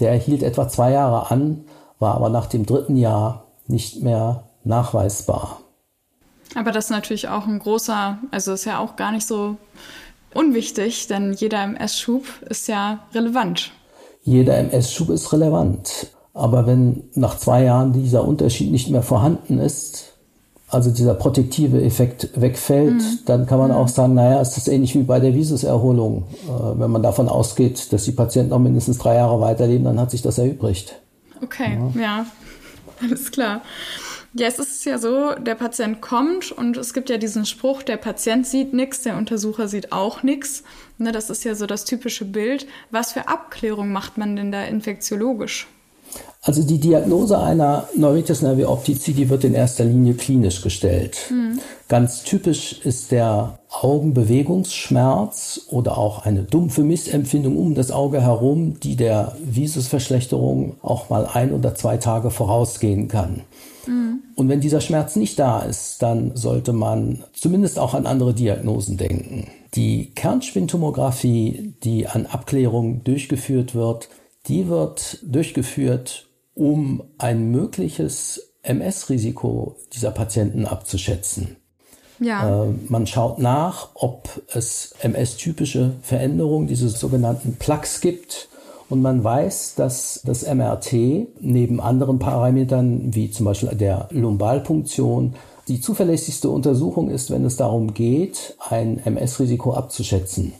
der 0.00 0.14
hielt 0.14 0.42
etwa 0.42 0.68
zwei 0.68 0.90
Jahre 0.90 1.30
an, 1.30 1.64
war 2.00 2.14
aber 2.14 2.28
nach 2.28 2.46
dem 2.46 2.66
dritten 2.66 2.96
Jahr 2.96 3.44
nicht 3.68 4.02
mehr 4.02 4.44
nachweisbar. 4.64 5.60
Aber 6.54 6.72
das 6.72 6.86
ist 6.86 6.90
natürlich 6.90 7.28
auch 7.28 7.46
ein 7.46 7.58
großer, 7.58 8.18
also 8.30 8.54
ist 8.54 8.64
ja 8.64 8.78
auch 8.78 8.96
gar 8.96 9.12
nicht 9.12 9.26
so 9.26 9.56
unwichtig, 10.32 11.06
denn 11.06 11.34
jeder 11.34 11.62
MS-Schub 11.62 12.24
ist 12.48 12.68
ja 12.68 13.00
relevant. 13.14 13.72
Jeder 14.22 14.56
MS-Schub 14.58 15.10
ist 15.10 15.32
relevant. 15.32 16.08
Aber 16.32 16.66
wenn 16.66 17.04
nach 17.14 17.36
zwei 17.36 17.64
Jahren 17.64 17.92
dieser 17.92 18.26
Unterschied 18.26 18.70
nicht 18.70 18.90
mehr 18.90 19.02
vorhanden 19.02 19.58
ist, 19.58 20.17
also 20.70 20.90
dieser 20.90 21.14
protektive 21.14 21.82
Effekt 21.82 22.28
wegfällt, 22.34 22.94
mhm. 22.94 23.18
dann 23.24 23.46
kann 23.46 23.58
man 23.58 23.70
mhm. 23.70 23.76
auch 23.76 23.88
sagen, 23.88 24.14
naja, 24.14 24.40
ist 24.40 24.68
ähnlich 24.68 24.94
wie 24.94 25.02
bei 25.02 25.18
der 25.18 25.34
Visuserholung. 25.34 26.24
Äh, 26.46 26.78
wenn 26.78 26.90
man 26.90 27.02
davon 27.02 27.28
ausgeht, 27.28 27.92
dass 27.92 28.04
die 28.04 28.12
Patienten 28.12 28.50
noch 28.50 28.58
mindestens 28.58 28.98
drei 28.98 29.14
Jahre 29.14 29.40
weiterleben, 29.40 29.84
dann 29.84 29.98
hat 29.98 30.10
sich 30.10 30.22
das 30.22 30.38
erübrigt. 30.38 31.00
Okay, 31.42 31.78
ja, 31.94 32.00
ja. 32.00 32.26
alles 33.02 33.30
klar. 33.30 33.62
Ja, 34.34 34.46
es 34.46 34.58
ist 34.58 34.84
ja 34.84 34.98
so, 34.98 35.34
der 35.34 35.54
Patient 35.54 36.02
kommt 36.02 36.52
und 36.52 36.76
es 36.76 36.92
gibt 36.92 37.08
ja 37.08 37.16
diesen 37.16 37.46
Spruch, 37.46 37.82
der 37.82 37.96
Patient 37.96 38.46
sieht 38.46 38.74
nichts, 38.74 39.02
der 39.02 39.16
Untersucher 39.16 39.68
sieht 39.68 39.90
auch 39.90 40.22
nichts. 40.22 40.64
Ne, 40.98 41.12
das 41.12 41.30
ist 41.30 41.44
ja 41.44 41.54
so 41.54 41.66
das 41.66 41.86
typische 41.86 42.26
Bild. 42.26 42.66
Was 42.90 43.12
für 43.12 43.26
Abklärung 43.26 43.90
macht 43.90 44.18
man 44.18 44.36
denn 44.36 44.52
da 44.52 44.64
infektiologisch? 44.64 45.66
Also 46.40 46.62
die 46.62 46.78
Diagnose 46.78 47.38
einer 47.38 47.88
Neuritis 47.96 48.42
nervi 48.42 48.64
optici, 48.64 49.12
die 49.12 49.28
wird 49.28 49.44
in 49.44 49.54
erster 49.54 49.84
Linie 49.84 50.14
klinisch 50.14 50.62
gestellt. 50.62 51.18
Mhm. 51.30 51.58
Ganz 51.88 52.22
typisch 52.22 52.80
ist 52.84 53.10
der 53.10 53.58
Augenbewegungsschmerz 53.70 55.66
oder 55.68 55.98
auch 55.98 56.24
eine 56.24 56.44
dumpfe 56.44 56.82
Missempfindung 56.82 57.56
um 57.56 57.74
das 57.74 57.90
Auge 57.90 58.22
herum, 58.22 58.78
die 58.80 58.94
der 58.94 59.36
Visusverschlechterung 59.42 60.76
auch 60.80 61.10
mal 61.10 61.26
ein 61.26 61.52
oder 61.52 61.74
zwei 61.74 61.96
Tage 61.96 62.30
vorausgehen 62.30 63.08
kann. 63.08 63.42
Mhm. 63.86 64.20
Und 64.36 64.48
wenn 64.48 64.60
dieser 64.60 64.80
Schmerz 64.80 65.16
nicht 65.16 65.38
da 65.40 65.60
ist, 65.60 66.02
dann 66.02 66.36
sollte 66.36 66.72
man 66.72 67.24
zumindest 67.32 67.80
auch 67.80 67.94
an 67.94 68.06
andere 68.06 68.32
Diagnosen 68.32 68.96
denken. 68.96 69.48
Die 69.74 70.12
Kernspintomographie, 70.14 71.74
die 71.82 72.06
an 72.06 72.26
Abklärung 72.26 73.02
durchgeführt 73.02 73.74
wird, 73.74 74.08
die 74.46 74.68
wird 74.68 75.18
durchgeführt, 75.22 76.27
um 76.58 77.04
ein 77.18 77.50
mögliches 77.50 78.52
MS-Risiko 78.62 79.76
dieser 79.92 80.10
Patienten 80.10 80.66
abzuschätzen. 80.66 81.56
Ja. 82.18 82.64
Äh, 82.64 82.74
man 82.88 83.06
schaut 83.06 83.38
nach, 83.38 83.90
ob 83.94 84.28
es 84.52 84.94
MS-typische 85.00 85.92
Veränderungen 86.02 86.66
dieses 86.66 86.98
sogenannten 86.98 87.56
Plaques 87.58 88.00
gibt. 88.00 88.48
Und 88.90 89.02
man 89.02 89.22
weiß, 89.22 89.74
dass 89.76 90.22
das 90.24 90.46
MRT 90.46 90.92
neben 91.40 91.80
anderen 91.80 92.18
Parametern, 92.18 93.14
wie 93.14 93.30
zum 93.30 93.46
Beispiel 93.46 93.68
der 93.68 94.08
Lumbalpunktion, 94.10 95.34
die 95.68 95.80
zuverlässigste 95.80 96.48
Untersuchung 96.48 97.10
ist, 97.10 97.30
wenn 97.30 97.44
es 97.44 97.56
darum 97.56 97.94
geht, 97.94 98.56
ein 98.68 98.98
MS-Risiko 99.04 99.74
abzuschätzen. 99.74 100.54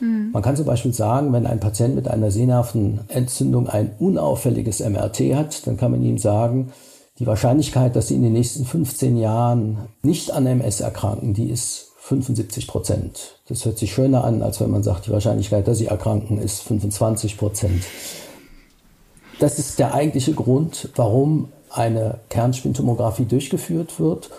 Mhm. 0.00 0.30
Man 0.32 0.42
kann 0.42 0.56
zum 0.56 0.66
Beispiel 0.66 0.92
sagen, 0.92 1.32
wenn 1.32 1.46
ein 1.46 1.60
Patient 1.60 1.94
mit 1.94 2.08
einer 2.08 2.30
Sehnervenentzündung 2.30 3.68
ein 3.68 3.92
unauffälliges 3.98 4.80
MRT 4.80 5.34
hat, 5.34 5.66
dann 5.66 5.76
kann 5.76 5.90
man 5.90 6.02
ihm 6.02 6.18
sagen, 6.18 6.72
die 7.18 7.26
Wahrscheinlichkeit, 7.26 7.94
dass 7.94 8.08
sie 8.08 8.16
in 8.16 8.22
den 8.22 8.32
nächsten 8.32 8.64
15 8.64 9.16
Jahren 9.16 9.78
nicht 10.02 10.32
an 10.32 10.46
MS 10.46 10.80
erkranken, 10.80 11.32
die 11.32 11.48
ist 11.48 11.92
75 11.98 12.66
Prozent. 12.66 13.38
Das 13.48 13.64
hört 13.64 13.78
sich 13.78 13.92
schöner 13.92 14.24
an, 14.24 14.42
als 14.42 14.60
wenn 14.60 14.70
man 14.70 14.82
sagt, 14.82 15.06
die 15.06 15.10
Wahrscheinlichkeit, 15.10 15.66
dass 15.66 15.78
sie 15.78 15.86
erkranken, 15.86 16.38
ist 16.38 16.62
25 16.62 17.38
Prozent. 17.38 17.84
Das 19.38 19.58
ist 19.58 19.78
der 19.78 19.94
eigentliche 19.94 20.34
Grund, 20.34 20.90
warum 20.96 21.48
eine 21.70 22.18
Kernspintomographie 22.28 23.24
durchgeführt 23.24 23.98
wird. 23.98 24.30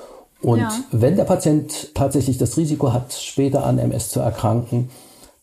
Und 0.42 0.60
ja. 0.60 0.72
wenn 0.92 1.16
der 1.16 1.24
Patient 1.24 1.94
tatsächlich 1.96 2.38
das 2.38 2.56
Risiko 2.58 2.94
hat, 2.94 3.14
später 3.14 3.66
an 3.66 3.80
MS 3.80 4.10
zu 4.10 4.20
erkranken, 4.20 4.90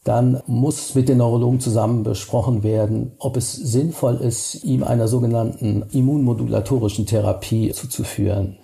dann 0.04 0.42
muss 0.47 0.94
mit 0.94 1.09
den 1.09 1.18
Neurologen 1.18 1.61
zusammen 1.61 2.02
besprochen 2.02 2.62
werden, 2.62 3.12
ob 3.18 3.37
es 3.37 3.52
sinnvoll 3.52 4.16
ist, 4.16 4.64
ihm 4.64 4.82
einer 4.82 5.06
sogenannten 5.06 5.85
immunmodulatorischen 5.92 7.06
Therapie 7.06 7.73
zuzuführen. 7.73 8.56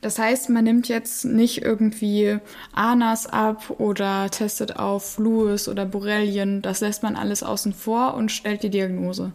Das 0.00 0.18
heißt, 0.18 0.50
man 0.50 0.64
nimmt 0.64 0.88
jetzt 0.88 1.24
nicht 1.24 1.62
irgendwie 1.62 2.38
ANAS 2.72 3.26
ab 3.26 3.74
oder 3.78 4.30
testet 4.30 4.78
auf 4.78 5.18
Lewis 5.18 5.68
oder 5.68 5.86
Borrelien. 5.86 6.62
Das 6.62 6.80
lässt 6.80 7.02
man 7.02 7.16
alles 7.16 7.42
außen 7.42 7.72
vor 7.72 8.14
und 8.14 8.30
stellt 8.30 8.62
die 8.62 8.70
Diagnose. 8.70 9.32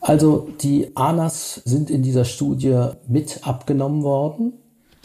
Also 0.00 0.48
die 0.60 0.96
ANAS 0.96 1.62
sind 1.64 1.90
in 1.90 2.02
dieser 2.02 2.24
Studie 2.24 2.90
mit 3.08 3.46
abgenommen 3.46 4.02
worden. 4.02 4.54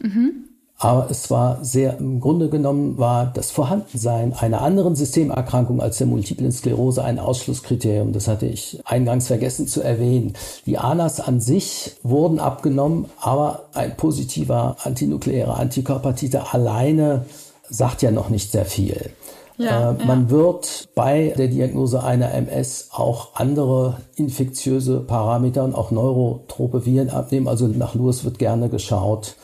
Mhm. 0.01 0.45
Aber 0.83 1.11
es 1.11 1.29
war 1.29 1.63
sehr, 1.63 1.99
im 1.99 2.19
Grunde 2.19 2.49
genommen 2.49 2.97
war 2.97 3.31
das 3.31 3.51
Vorhandensein 3.51 4.33
einer 4.33 4.61
anderen 4.61 4.95
Systemerkrankung 4.95 5.79
als 5.79 5.99
der 5.99 6.07
Multiplen 6.07 6.51
Sklerose 6.51 7.03
ein 7.03 7.19
Ausschlusskriterium. 7.19 8.13
Das 8.13 8.27
hatte 8.27 8.47
ich 8.47 8.81
eingangs 8.83 9.27
vergessen 9.27 9.67
zu 9.67 9.83
erwähnen. 9.83 10.33
Die 10.65 10.79
ANAs 10.79 11.19
an 11.19 11.39
sich 11.39 11.97
wurden 12.01 12.39
abgenommen, 12.39 13.05
aber 13.19 13.65
ein 13.75 13.95
positiver 13.95 14.75
antinukleärer 14.81 15.59
Antikörpertiter 15.59 16.51
alleine 16.51 17.25
sagt 17.69 18.01
ja 18.01 18.09
noch 18.09 18.29
nicht 18.29 18.51
sehr 18.51 18.65
viel. 18.65 19.11
Ja, 19.59 19.91
äh, 19.91 20.05
man 20.05 20.23
ja. 20.23 20.29
wird 20.31 20.89
bei 20.95 21.35
der 21.37 21.49
Diagnose 21.49 22.03
einer 22.03 22.33
MS 22.33 22.89
auch 22.91 23.35
andere 23.35 23.97
infektiöse 24.15 25.01
Parameter 25.01 25.63
und 25.63 25.75
auch 25.75 25.91
neurotrope 25.91 26.87
Viren 26.87 27.11
abnehmen. 27.11 27.47
Also 27.47 27.67
nach 27.67 27.93
Lewis 27.93 28.23
wird 28.23 28.39
gerne 28.39 28.67
geschaut, 28.67 29.35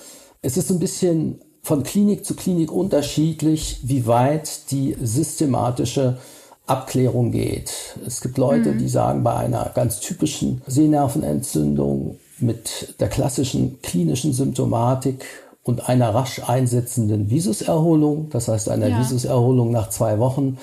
es 0.48 0.56
ist 0.56 0.72
ein 0.72 0.80
bisschen 0.80 1.42
von 1.62 1.84
Klinik 1.84 2.24
zu 2.24 2.34
Klinik 2.34 2.72
unterschiedlich, 2.72 3.82
wie 3.84 4.08
weit 4.08 4.72
die 4.72 4.96
systematische 5.02 6.20
Abklärung 6.66 7.34
geht. 7.34 7.74
Es 8.06 8.22
gibt 8.22 8.38
Leute, 8.38 8.72
mhm. 8.72 8.78
die 8.78 8.88
sagen, 8.88 9.24
bei 9.24 9.36
einer 9.36 9.72
ganz 9.76 10.00
typischen 10.00 10.62
Sehnervenentzündung 10.66 12.18
mit 12.40 12.96
der 13.02 13.10
klassischen 13.10 13.82
klinischen 13.82 14.32
Symptomatik 14.32 15.26
und 15.64 15.90
einer 15.90 16.16
rasch 16.16 16.42
einsetzenden 16.48 17.30
Visuserholung, 17.30 18.30
das 18.30 18.48
heißt 18.48 18.70
einer 18.70 18.88
ja. 18.88 19.00
Visuserholung 19.02 19.72
nach 19.72 19.90
zwei 19.90 20.18
Wochen, 20.18 20.58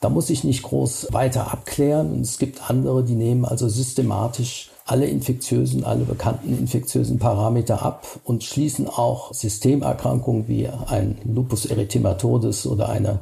da 0.00 0.08
muss 0.08 0.30
ich 0.30 0.42
nicht 0.42 0.62
groß 0.62 1.08
weiter 1.10 1.52
abklären. 1.52 2.12
Und 2.12 2.22
es 2.22 2.38
gibt 2.38 2.70
andere, 2.70 3.04
die 3.04 3.14
nehmen 3.14 3.44
also 3.44 3.68
systematisch 3.68 4.70
alle 4.84 5.06
infektiösen, 5.06 5.84
alle 5.84 6.04
bekannten 6.04 6.58
infektiösen 6.58 7.18
Parameter 7.18 7.82
ab 7.82 8.06
und 8.24 8.42
schließen 8.44 8.88
auch 8.88 9.32
Systemerkrankungen 9.32 10.48
wie 10.48 10.68
ein 10.68 11.18
Lupus 11.24 11.66
erythematodes 11.66 12.66
oder 12.66 12.88
eine 12.88 13.20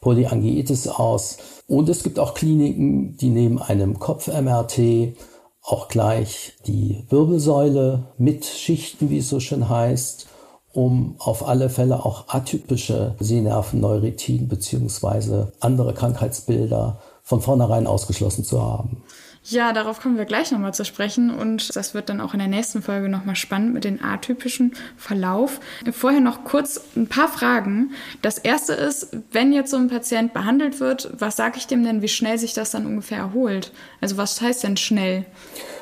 Polyangiitis 0.00 0.88
aus. 0.88 1.38
Und 1.68 1.88
es 1.88 2.02
gibt 2.02 2.18
auch 2.18 2.34
Kliniken, 2.34 3.16
die 3.16 3.28
neben 3.28 3.60
einem 3.60 3.98
Kopf-MRT 3.98 5.16
auch 5.62 5.88
gleich 5.88 6.54
die 6.66 7.04
Wirbelsäule 7.08 8.04
mit 8.18 8.44
Schichten, 8.44 9.10
wie 9.10 9.18
es 9.18 9.28
so 9.28 9.38
schön 9.38 9.68
heißt, 9.68 10.26
um 10.72 11.16
auf 11.18 11.46
alle 11.46 11.68
Fälle 11.68 12.04
auch 12.04 12.28
atypische 12.28 13.14
Sehnervenneuritin 13.20 14.48
beziehungsweise 14.48 15.52
andere 15.60 15.94
Krankheitsbilder 15.94 16.98
von 17.22 17.40
vornherein 17.40 17.86
ausgeschlossen 17.86 18.44
zu 18.44 18.62
haben. 18.62 19.02
Ja, 19.44 19.72
darauf 19.72 20.00
kommen 20.00 20.18
wir 20.18 20.24
gleich 20.24 20.52
nochmal 20.52 20.72
zu 20.72 20.84
sprechen 20.84 21.30
und 21.30 21.74
das 21.74 21.94
wird 21.94 22.08
dann 22.08 22.20
auch 22.20 22.32
in 22.32 22.38
der 22.38 22.48
nächsten 22.48 22.80
Folge 22.80 23.08
nochmal 23.08 23.34
spannend 23.34 23.74
mit 23.74 23.82
den 23.82 24.02
atypischen 24.02 24.74
Verlauf. 24.96 25.58
Vorher 25.90 26.20
noch 26.20 26.44
kurz 26.44 26.80
ein 26.96 27.08
paar 27.08 27.26
Fragen. 27.26 27.90
Das 28.22 28.38
erste 28.38 28.74
ist, 28.74 29.08
wenn 29.32 29.52
jetzt 29.52 29.72
so 29.72 29.78
ein 29.78 29.88
Patient 29.88 30.32
behandelt 30.32 30.78
wird, 30.78 31.10
was 31.18 31.36
sage 31.36 31.54
ich 31.56 31.66
dem 31.66 31.82
denn, 31.82 32.02
wie 32.02 32.08
schnell 32.08 32.38
sich 32.38 32.54
das 32.54 32.70
dann 32.70 32.86
ungefähr 32.86 33.18
erholt? 33.18 33.72
Also 34.00 34.16
was 34.16 34.40
heißt 34.40 34.62
denn 34.62 34.76
schnell? 34.76 35.24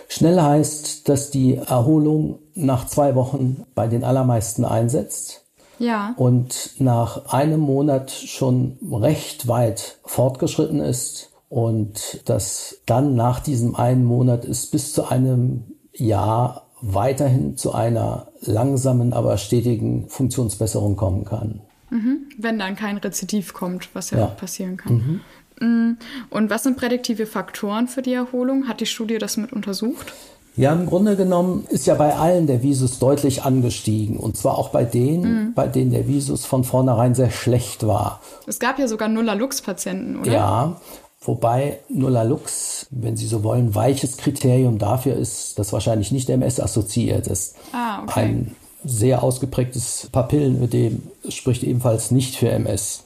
Schnell 0.08 0.40
heißt, 0.40 1.08
dass 1.08 1.30
die 1.30 1.56
Erholung 1.56 2.38
nach 2.54 2.86
zwei 2.86 3.14
Wochen 3.14 3.66
bei 3.74 3.88
den 3.88 4.04
allermeisten 4.04 4.64
einsetzt. 4.64 5.44
Ja. 5.78 6.14
Und 6.16 6.70
nach 6.78 7.32
einem 7.32 7.60
Monat 7.60 8.10
schon 8.10 8.78
recht 8.90 9.48
weit 9.48 9.98
fortgeschritten 10.04 10.80
ist 10.80 11.29
und 11.50 12.22
dass 12.26 12.78
dann 12.86 13.16
nach 13.16 13.40
diesem 13.40 13.74
einen 13.74 14.04
Monat 14.04 14.44
es 14.44 14.66
bis 14.68 14.94
zu 14.94 15.10
einem 15.10 15.64
Jahr 15.92 16.68
weiterhin 16.80 17.56
zu 17.56 17.74
einer 17.74 18.28
langsamen, 18.40 19.12
aber 19.12 19.36
stetigen 19.36 20.08
Funktionsbesserung 20.08 20.94
kommen 20.96 21.24
kann. 21.24 21.60
Mhm. 21.90 22.28
Wenn 22.38 22.58
dann 22.60 22.76
kein 22.76 22.96
Rezidiv 22.96 23.52
kommt, 23.52 23.88
was 23.94 24.12
ja, 24.12 24.18
ja. 24.18 24.24
auch 24.26 24.36
passieren 24.36 24.76
kann. 24.76 25.20
Mhm. 25.58 25.66
Mm, 25.66 25.98
und 26.30 26.50
was 26.50 26.62
sind 26.62 26.76
prädiktive 26.76 27.26
Faktoren 27.26 27.88
für 27.88 28.00
die 28.00 28.14
Erholung? 28.14 28.68
Hat 28.68 28.80
die 28.80 28.86
Studie 28.86 29.18
das 29.18 29.36
mit 29.36 29.52
untersucht? 29.52 30.14
Ja, 30.54 30.72
im 30.72 30.86
Grunde 30.86 31.16
genommen 31.16 31.66
ist 31.68 31.86
ja 31.86 31.94
bei 31.96 32.14
allen 32.14 32.46
der 32.46 32.62
Visus 32.62 33.00
deutlich 33.00 33.42
angestiegen. 33.42 34.16
Und 34.16 34.36
zwar 34.36 34.56
auch 34.56 34.68
bei 34.68 34.84
denen, 34.84 35.46
mhm. 35.48 35.54
bei 35.54 35.66
denen 35.66 35.90
der 35.90 36.06
Visus 36.06 36.46
von 36.46 36.62
vornherein 36.62 37.16
sehr 37.16 37.30
schlecht 37.30 37.86
war. 37.86 38.20
Es 38.46 38.60
gab 38.60 38.78
ja 38.78 38.86
sogar 38.86 39.08
Nuller-Lux-Patienten, 39.08 40.20
oder? 40.20 40.32
Ja, 40.32 40.80
wobei 41.20 41.78
Nuller-Lux, 41.88 42.86
wenn 42.90 43.16
Sie 43.16 43.26
so 43.26 43.42
wollen, 43.42 43.74
weiches 43.74 44.16
Kriterium 44.16 44.78
dafür 44.78 45.14
ist, 45.14 45.58
dass 45.58 45.72
wahrscheinlich 45.72 46.12
nicht 46.12 46.30
MS 46.30 46.60
assoziiert 46.60 47.26
ist. 47.26 47.56
Ah, 47.72 48.02
okay. 48.02 48.20
Ein 48.20 48.56
sehr 48.84 49.22
ausgeprägtes 49.22 50.08
Papillenödem 50.10 51.02
spricht 51.28 51.62
ebenfalls 51.62 52.10
nicht 52.10 52.36
für 52.36 52.50
MS. 52.50 53.04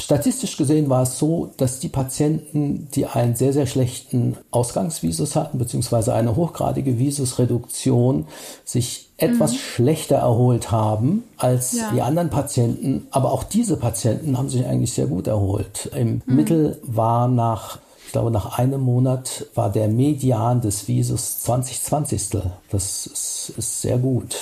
Statistisch 0.00 0.56
gesehen 0.56 0.88
war 0.88 1.02
es 1.02 1.18
so, 1.18 1.50
dass 1.58 1.78
die 1.78 1.88
Patienten, 1.88 2.88
die 2.94 3.06
einen 3.06 3.36
sehr, 3.36 3.52
sehr 3.52 3.66
schlechten 3.66 4.36
Ausgangsvisus 4.50 5.36
hatten, 5.36 5.58
beziehungsweise 5.58 6.14
eine 6.14 6.36
hochgradige 6.36 6.98
Visusreduktion, 6.98 8.26
sich 8.64 9.10
etwas 9.18 9.52
mhm. 9.52 9.56
schlechter 9.56 10.16
erholt 10.16 10.70
haben 10.70 11.24
als 11.36 11.72
ja. 11.72 11.90
die 11.92 12.00
anderen 12.00 12.30
Patienten. 12.30 13.06
Aber 13.10 13.30
auch 13.32 13.44
diese 13.44 13.76
Patienten 13.76 14.38
haben 14.38 14.48
sich 14.48 14.64
eigentlich 14.64 14.92
sehr 14.92 15.06
gut 15.06 15.26
erholt. 15.26 15.90
Im 15.94 16.22
mhm. 16.24 16.34
Mittel 16.34 16.78
war 16.82 17.28
nach, 17.28 17.78
ich 18.06 18.12
glaube, 18.12 18.30
nach 18.30 18.58
einem 18.58 18.80
Monat 18.80 19.46
war 19.54 19.70
der 19.70 19.88
Median 19.88 20.62
des 20.62 20.88
Visus 20.88 21.40
20 21.40 21.82
20. 21.82 22.28
Das 22.70 23.06
ist, 23.06 23.52
ist 23.56 23.82
sehr 23.82 23.98
gut. 23.98 24.34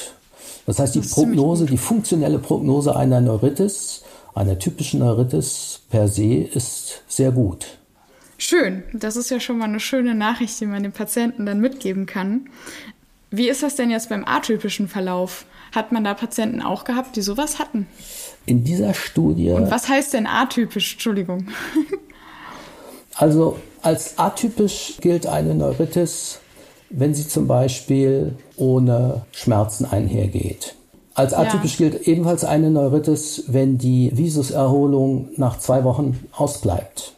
Das 0.66 0.78
heißt, 0.78 0.94
die 0.94 1.00
das 1.00 1.10
Prognose, 1.10 1.66
die 1.66 1.78
funktionelle 1.78 2.38
Prognose 2.38 2.94
einer 2.94 3.20
Neuritis 3.20 4.02
einer 4.38 4.58
typischen 4.58 5.00
Neuritis 5.00 5.80
per 5.90 6.08
se 6.08 6.36
ist 6.36 7.02
sehr 7.08 7.32
gut. 7.32 7.66
Schön, 8.38 8.84
das 8.92 9.16
ist 9.16 9.30
ja 9.30 9.40
schon 9.40 9.58
mal 9.58 9.64
eine 9.64 9.80
schöne 9.80 10.14
Nachricht, 10.14 10.60
die 10.60 10.66
man 10.66 10.84
dem 10.84 10.92
Patienten 10.92 11.44
dann 11.44 11.60
mitgeben 11.60 12.06
kann. 12.06 12.48
Wie 13.30 13.48
ist 13.48 13.62
das 13.62 13.74
denn 13.74 13.90
jetzt 13.90 14.08
beim 14.08 14.24
atypischen 14.24 14.88
Verlauf? 14.88 15.44
Hat 15.74 15.92
man 15.92 16.04
da 16.04 16.14
Patienten 16.14 16.62
auch 16.62 16.84
gehabt, 16.84 17.16
die 17.16 17.20
sowas 17.20 17.58
hatten? 17.58 17.86
In 18.46 18.64
dieser 18.64 18.94
Studie. 18.94 19.50
Und 19.50 19.70
was 19.70 19.88
heißt 19.88 20.14
denn 20.14 20.26
atypisch? 20.26 20.92
Entschuldigung. 20.92 21.48
also 23.16 23.58
als 23.82 24.18
atypisch 24.18 24.94
gilt 25.00 25.26
eine 25.26 25.54
Neuritis, 25.54 26.38
wenn 26.90 27.12
sie 27.12 27.26
zum 27.26 27.48
Beispiel 27.48 28.34
ohne 28.56 29.26
Schmerzen 29.32 29.84
einhergeht. 29.84 30.77
Als 31.18 31.34
atypisch 31.34 31.80
ja. 31.80 31.88
gilt 31.88 32.06
ebenfalls 32.06 32.44
eine 32.44 32.70
Neuritis, 32.70 33.44
wenn 33.48 33.76
die 33.76 34.12
Visuserholung 34.14 35.30
nach 35.36 35.58
zwei 35.58 35.82
Wochen 35.82 36.16
ausbleibt. 36.30 37.12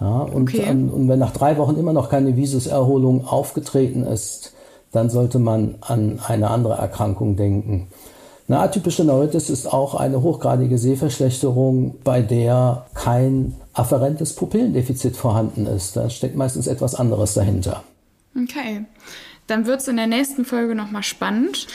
Ja, 0.00 0.20
und, 0.20 0.48
okay. 0.48 0.64
an, 0.64 0.88
und 0.88 1.06
wenn 1.08 1.18
nach 1.18 1.32
drei 1.32 1.58
Wochen 1.58 1.76
immer 1.76 1.92
noch 1.92 2.08
keine 2.08 2.34
Visuserholung 2.34 3.26
aufgetreten 3.26 4.04
ist, 4.04 4.54
dann 4.90 5.10
sollte 5.10 5.38
man 5.38 5.74
an 5.82 6.18
eine 6.26 6.48
andere 6.48 6.74
Erkrankung 6.74 7.36
denken. 7.36 7.88
Eine 8.48 8.60
atypische 8.60 9.04
Neuritis 9.04 9.50
ist 9.50 9.66
auch 9.66 9.96
eine 9.96 10.22
hochgradige 10.22 10.78
Sehverschlechterung, 10.78 11.96
bei 12.04 12.22
der 12.22 12.86
kein 12.94 13.54
afferentes 13.74 14.34
Pupillendefizit 14.34 15.14
vorhanden 15.14 15.66
ist. 15.66 15.94
Da 15.94 16.08
steckt 16.08 16.36
meistens 16.36 16.66
etwas 16.66 16.94
anderes 16.94 17.34
dahinter. 17.34 17.84
Okay, 18.34 18.86
dann 19.46 19.66
wird 19.66 19.82
es 19.82 19.88
in 19.88 19.96
der 19.96 20.06
nächsten 20.06 20.46
Folge 20.46 20.74
nochmal 20.74 21.02
spannend. 21.02 21.66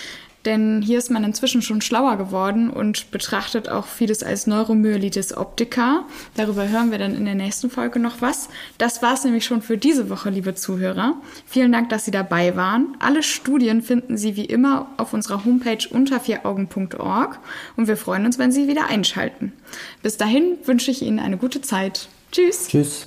Denn 0.46 0.82
hier 0.82 0.98
ist 0.98 1.12
man 1.12 1.24
inzwischen 1.24 1.62
schon 1.62 1.82
schlauer 1.82 2.16
geworden 2.18 2.70
und 2.70 3.12
betrachtet 3.12 3.68
auch 3.70 3.86
vieles 3.86 4.24
als 4.24 4.48
Neuromyelitis 4.48 5.36
optica. 5.36 6.06
Darüber 6.36 6.70
hören 6.70 6.92
wir 6.92 6.98
dann 6.98 7.16
in 7.16 7.26
der 7.26 7.36
nächsten 7.36 7.70
Folge 7.70 8.00
noch 8.00 8.22
was. 8.22 8.48
Das 8.78 9.02
war 9.02 9.14
es 9.14 9.24
nämlich 9.24 9.46
schon 9.46 9.62
für 9.62 9.78
diese 9.78 10.10
Woche, 10.10 10.30
liebe 10.30 10.56
Zuhörer. 10.56 11.16
Vielen 11.46 11.72
Dank, 11.72 11.90
dass 11.90 12.06
Sie 12.06 12.12
dabei 12.12 12.56
waren. 12.56 12.96
Alle 13.00 13.24
Studien 13.24 13.82
finden 13.82 14.18
Sie 14.18 14.36
wie 14.36 14.46
immer 14.46 14.88
auf 14.98 15.14
unserer 15.14 15.44
Homepage 15.44 15.86
unter 15.90 16.20
vieraugen.org 16.20 17.40
und 17.76 17.88
wir 17.88 17.98
freuen 17.98 18.26
uns, 18.26 18.40
wenn 18.40 18.52
Sie 18.52 18.68
wieder 18.68 18.88
einschalten. 18.88 19.54
Bis 20.02 20.18
dahin 20.18 20.58
wünsche 20.66 20.92
ich 20.92 21.02
Ihnen 21.02 21.20
eine 21.20 21.38
gute 21.38 21.62
Zeit. 21.62 22.08
Tschüss. 22.32 22.68
Tschüss. 22.68 23.06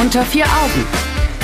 Unter 0.00 0.24
vier 0.24 0.46
Augen 0.46 1.21